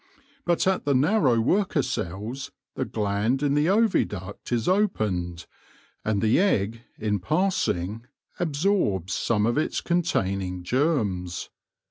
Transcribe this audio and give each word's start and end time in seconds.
But 0.45 0.65
at 0.65 0.83
the 0.83 0.95
nar 0.95 1.19
row 1.19 1.39
worker 1.39 1.83
cells 1.83 2.51
the 2.73 2.85
gland 2.85 3.43
in 3.43 3.53
the 3.53 3.69
oviduct 3.69 4.51
is 4.51 4.67
opened, 4.67 5.45
and 6.03 6.23
the 6.23 6.39
egg, 6.39 6.81
in 6.97 7.19
passing, 7.19 8.07
absorbs 8.39 9.13
some 9.13 9.45
of 9.45 9.59
its 9.59 9.79
containing 9.79 10.63
germs. 10.63 11.51